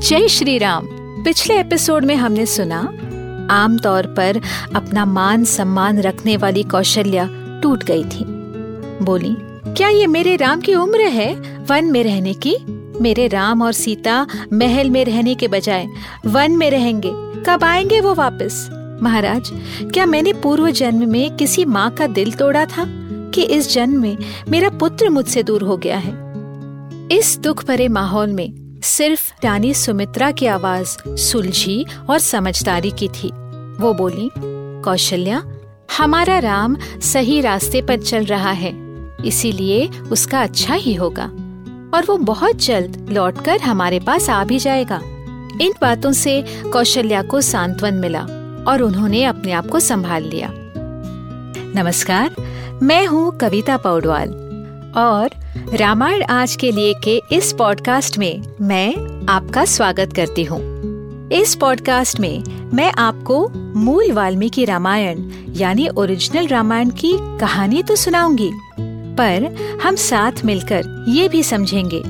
[0.00, 0.86] जय श्री राम
[1.24, 2.78] पिछले एपिसोड में हमने सुना,
[3.54, 4.40] आमतौर पर
[4.76, 7.28] अपना मान सम्मान रखने वाली कौशल्या
[7.62, 8.24] टूट गई थी।
[9.04, 9.36] बोली,
[9.74, 11.34] क्या ये मेरे राम की उम्र है?
[11.58, 12.56] वन में रहने की?
[13.00, 15.86] मेरे राम और सीता महल में रहने के बजाय
[16.26, 17.10] वन में रहेंगे।
[17.42, 18.77] कब आएँगे वो वापस?
[19.02, 19.50] महाराज,
[19.92, 22.84] क्या मैंने पूर्व जन्म में किसी माँ का दिल तोड़ा था
[23.34, 24.16] कि इस जन्म में
[24.48, 26.12] मेरा पुत्र मुझसे दूर हो गया है?
[27.12, 33.28] इस दुख भरे माहौल में सिर्फ़ रानी सुमित्रा की आवाज़ सुलझी और समझदारी की थी।
[33.80, 34.30] वो बोली,
[34.84, 35.42] कौशल्या,
[35.98, 38.72] हमारा राम सही रास्ते पर चल रहा है,
[39.24, 41.24] इसीलिए उसका अच्छा ही होगा,
[41.94, 45.00] और वो बहुत जल्द लौटकर हमारे पास आ भी जाएगा।
[45.60, 46.42] इन बातों से
[46.72, 48.26] कौशल्या को सांत्वन मिला।
[48.64, 50.50] और उन्होंने अपने आप को संभाल लिया।
[51.74, 52.34] नमस्कार,
[52.82, 54.28] मैं हूँ कविता पौडवाल
[54.96, 55.30] और
[55.76, 60.60] रामायण आज के लिए के इस पॉडकास्ट में मैं आपका स्वागत करती हूँ।
[61.32, 62.42] इस पॉडकास्ट में
[62.74, 65.22] मैं आपको मूल वाल्मीकि रामायण
[65.56, 68.50] यानी ओरिजिनल रामायण की कहानी तो सुनाऊँगी,
[69.16, 72.02] पर हम साथ मिलकर ये भी समझेंगे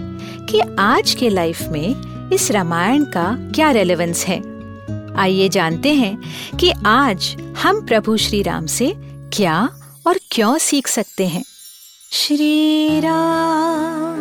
[0.47, 4.41] कि आज के लाइफ में इस रामायण का क्या रेलेवेंस है।
[5.19, 8.95] आइए जानते हैं कि आज हम प्रभु श्री राम से
[9.33, 9.69] क्या
[10.07, 11.45] और क्यों सीख सकते हैं।
[12.13, 14.17] श्री राम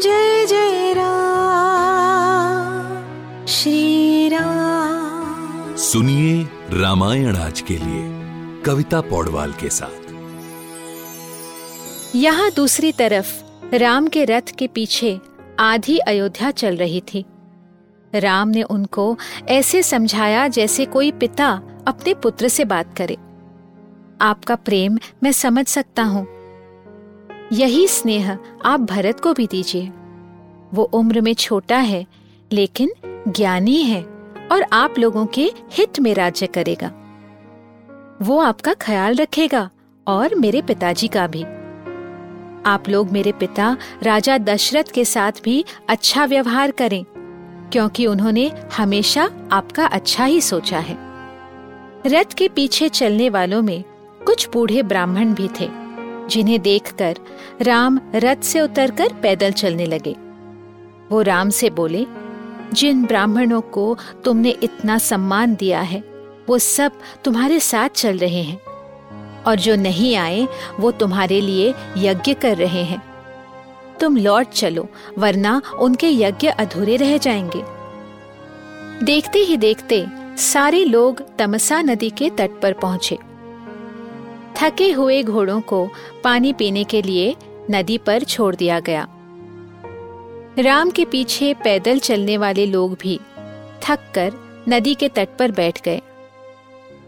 [0.00, 10.06] जय जय राम। श्री राम सुनिए रामायण आज के लिए कविता पौडवाल के साथ।
[12.16, 15.20] यहाँ दूसरी तरफ़ राम के रथ के पीछे
[15.60, 17.24] आधी अयोध्या चल रही थी।
[18.14, 19.16] राम ने उनको
[19.48, 23.16] ऐसे समझाया जैसे कोई पिता अपने पुत्र से बात करे।
[24.20, 26.26] आपका प्रेम मैं समझ सकता हूँ।
[27.52, 29.92] यही स्नेह आप भरत को भी दीजिए।
[30.74, 32.06] वो उम्र में छोटा है,
[32.52, 32.90] लेकिन
[33.28, 34.02] ज्ञानी है
[34.52, 36.92] और आप लोगों के हित में राज्य करेगा।
[38.22, 39.70] वो आपका ख्याल रखेगा
[40.06, 41.42] और मेरे पिताजी का भी।
[42.66, 47.04] आप लोग मेरे पिता राजा दशरथ के साथ भी अच्छा व्यवहार करें।
[47.72, 50.98] क्योंकि उन्होंने हमेशा आपका अच्छा ही सोचा है।
[52.06, 53.84] रथ के पीछे चलने वालों में
[54.26, 55.68] कुछ बूढ़े ब्राह्मण भी थे,
[56.28, 57.16] जिन्हें देखकर
[57.62, 60.16] राम रथ से उतरकर पैदल चलने लगे।
[61.10, 62.06] वो राम से बोले,
[62.72, 66.02] जिन ब्राह्मणों को तुमने इतना सम्मान दिया है,
[66.48, 66.92] वो सब
[67.24, 68.60] तुम्हारे साथ चल रहे हैं,
[69.42, 70.48] और जो नहीं आए,
[70.80, 73.15] वो तुम्हारे लिए यज्ञ कर रहे हैं।
[74.00, 77.62] तुम लौट चलो, वरना उनके यज्ञ अधूरे रह जाएँगे।
[79.04, 83.18] देखते ही देखते सारे लोग तमसा नदी के तट पर पहुँचे।
[84.56, 85.88] थके हुए घोड़ों को
[86.24, 87.36] पानी पीने के लिए
[87.70, 89.08] नदी पर छोड़ दिया गया।
[90.58, 93.20] राम के पीछे पैदल चलने वाले लोग भी
[93.82, 94.32] थक कर
[94.68, 96.00] नदी के तट पर बैठ गए।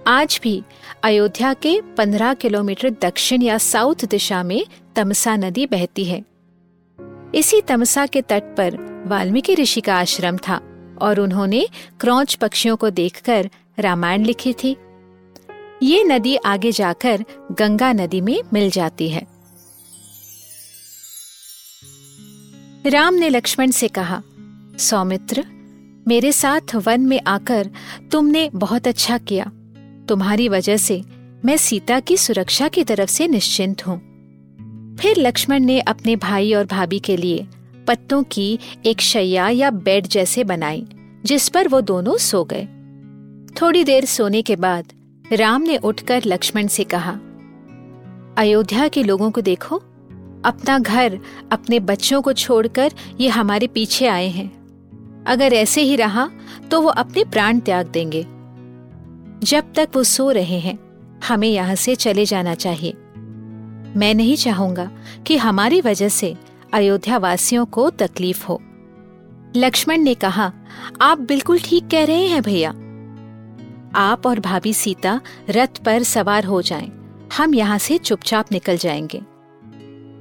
[0.07, 0.63] आज भी
[1.05, 4.65] अयोध्या के पंद्रह किलोमीटर दक्षिण या साउथ दिशा में
[4.97, 6.25] तमसा नदी बहती है।
[7.35, 10.61] इसी तमसा के तट पर वाल्मीकि ऋषि का आश्रम था
[11.01, 11.67] और उन्होंने
[12.01, 14.77] क्रौच पक्षियों को देखकर रामायण लिखी थी।
[15.83, 19.27] ये नदी आगे जाकर गंगा नदी में मिल जाती है।
[22.87, 24.23] राम ने लक्ष्मण से कहा,
[24.79, 25.45] सौमित्र,
[26.09, 27.71] मेरे साथ वन में आकर
[28.13, 29.45] तुमने बहुत अच्छा किया।
[30.09, 31.03] तुम्हारी वजह से
[31.45, 34.08] मैं सीता की सुरक्षा की तरफ़ से निश्चिंत हूँ।
[35.01, 37.47] फिर लक्ष्मण ने अपने भाई और भाभी के लिए
[37.87, 40.85] पत्तों की एक शैया या बेड जैसे बनाई,
[41.25, 42.67] जिस पर वो दोनों सो गए।
[43.63, 44.93] थोड़ी देर सोने के बाद
[45.33, 47.19] राम ने उठकर लक्ष्मण से कहा,
[48.39, 49.77] अयोध्या के लोगों को देखो।
[50.45, 51.19] अपना घर,
[51.53, 56.29] अपने बच्चों को छोड़कर ये हमारे पीछे आए हैं। अगर ऐसे ही रहा
[56.71, 58.23] तो वो अपने प्राण त्याग देंगे।
[59.43, 60.79] जब तक वो सो रहे हैं,
[61.29, 62.95] हमें यहाँ से चले जाना चाहिए।
[63.97, 64.91] मैं नहीं चाहूँगा
[65.27, 66.37] कि हमारी वजह से
[66.75, 68.63] अयोध्या वासियों को तकलीफ़ हो।
[69.57, 70.53] लक्ष्मण ने कहा,
[71.01, 72.71] आप बिल्कुल ठीक कह रहे हैं भैया।
[73.95, 75.21] आप और भाभी सीता
[75.51, 76.93] रथ पर सवार हो जाएँ।
[77.37, 79.19] हम यहाँ से चुपचाप निकल जाएँगे।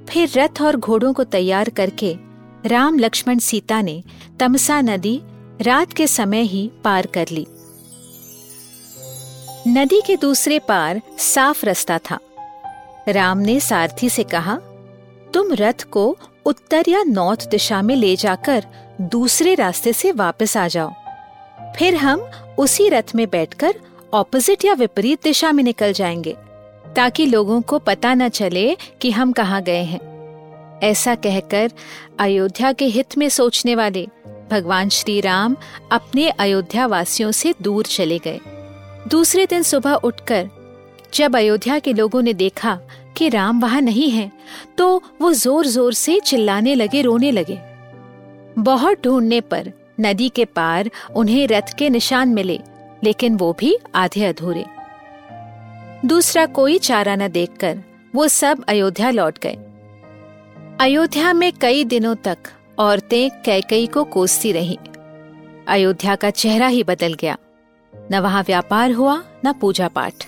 [0.09, 2.17] फिर रथ और घोड़ों को तैयार करके
[2.65, 4.03] राम लक्ष्मण सीता ने
[4.39, 5.21] तमसा नदी
[5.61, 7.47] रात के समय ही पार कर ली।
[9.67, 12.19] नदी के दूसरे पार साफ़ रास्ता था।
[13.09, 14.55] राम ने सारथी से कहा,
[15.33, 18.65] तुम रथ को उत्तर या नॉर्थ दिशा में ले जाकर
[19.01, 20.93] दूसरे रास्ते से वापस आ जाओ।
[21.77, 23.75] फिर हम उसी रथ में बैठकर
[24.13, 26.35] ऑपोजिट या विपरीत दिशा में निकल जाएँगे,
[26.95, 29.99] ताकि लोगों को पता न चले कि हम कहाँ गए हैं।
[30.83, 31.71] ऐसा कहकर
[32.19, 34.07] अयोध्या के हित में सोचने वाले
[34.51, 35.55] भगवान श्री राम
[35.91, 38.39] अपने अयोध्या वासियों से दूर चले गए।
[39.07, 40.49] दूसरे दिन सुबह उठकर
[41.13, 42.77] जब अयोध्या के लोगों ने देखा
[43.17, 44.31] कि राम वहाँ नहीं है
[44.77, 47.59] तो वो ज़ोर ज़ोर से चिल्लाने लगे, रोने लगे।
[48.59, 52.59] बहुत ढूँढने पर नदी के पार उन्हें रथ के निशान मिले,
[53.03, 54.65] लेकिन वो भी आधे अधूरे।
[56.05, 57.81] दूसरा कोई चारा न देखकर
[58.13, 59.57] वो सब अयोध्या लौट गए।
[60.81, 62.37] अयोध्या में कई दिनों तक
[62.79, 64.77] औरतें कैकई को कोसती रहीं।
[65.67, 67.37] अयोध्या का चेहरा ही बदल गया।
[67.93, 70.27] न वहाँ व्यापार हुआ, न पूजा पाठ।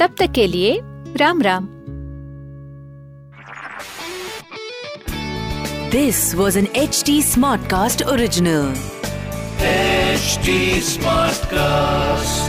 [0.00, 0.80] तब तक के लिए
[1.16, 1.68] Ram Ram.
[5.90, 8.74] This was an H T smart cast original
[9.62, 10.38] H
[10.84, 12.47] smart cast